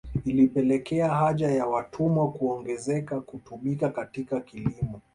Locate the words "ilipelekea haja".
0.25-1.51